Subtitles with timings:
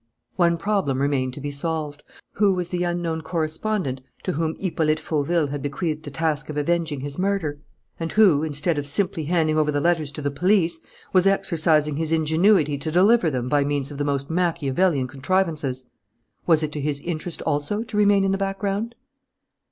[0.35, 2.01] One problem remained to be solved:
[2.31, 7.01] who was the unknown correspondent to whom Hippolyte Fauville had bequeathed the task of avenging
[7.01, 7.59] his murder,
[7.99, 10.79] and who, instead of simply handing over the letters to the police,
[11.13, 15.85] was exercising his ingenuity to deliver them by means of the most Machiavellian contrivances?
[16.47, 18.95] Was it to his interest also to remain in the background?